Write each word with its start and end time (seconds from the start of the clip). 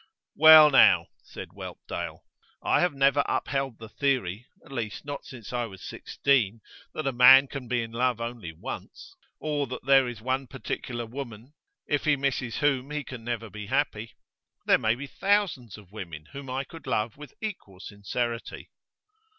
'Well, 0.35 0.71
now,' 0.71 1.09
said 1.21 1.49
Whelpdale, 1.49 2.23
'I 2.63 2.79
have 2.79 2.95
never 2.95 3.23
upheld 3.27 3.77
the 3.77 3.87
theory 3.87 4.47
at 4.65 4.71
least 4.71 5.05
not 5.05 5.25
since 5.25 5.53
I 5.53 5.65
was 5.65 5.83
sixteen 5.83 6.61
that 6.95 7.05
a 7.05 7.11
man 7.11 7.45
can 7.47 7.67
be 7.67 7.83
in 7.83 7.91
love 7.91 8.19
only 8.19 8.51
once, 8.51 9.15
or 9.39 9.67
that 9.67 9.85
there 9.85 10.07
is 10.07 10.19
one 10.19 10.47
particular 10.47 11.05
woman 11.05 11.53
if 11.87 12.05
he 12.05 12.15
misses 12.15 12.57
whom 12.57 12.89
he 12.89 13.03
can 13.03 13.23
never 13.23 13.47
be 13.51 13.67
happy. 13.67 14.15
There 14.65 14.79
may 14.79 14.95
be 14.95 15.05
thousands 15.05 15.77
of 15.77 15.91
women 15.91 16.25
whom 16.33 16.49
I 16.49 16.63
could 16.63 16.87
love 16.87 17.15
with 17.15 17.35
equal 17.39 17.79
sincerity. 17.79 18.71